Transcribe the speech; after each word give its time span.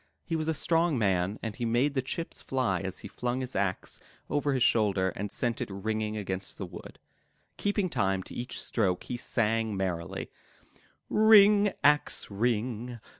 He 0.25 0.35
was 0.35 0.47
a 0.47 0.55
strong 0.55 0.97
man 0.97 1.37
and 1.43 1.55
he 1.55 1.63
made 1.63 1.93
the 1.93 2.01
chips 2.01 2.41
fly 2.41 2.79
as 2.79 2.97
he 3.05 3.07
flung 3.07 3.41
his 3.41 3.55
axe 3.55 3.99
over 4.31 4.53
his 4.55 4.63
shoulder 4.63 5.09
and 5.09 5.31
sent 5.31 5.61
it 5.61 5.69
ringing 5.69 6.17
against 6.17 6.57
the 6.57 6.65
wood. 6.65 6.97
Keeping 7.57 7.87
time 7.87 8.23
to 8.23 8.33
each 8.33 8.59
stroke, 8.59 9.03
he 9.03 9.15
sang 9.15 9.77
merrily: 9.77 10.31
*'Ring, 11.07 11.73
axe, 11.83 12.31
ring! 12.31 12.99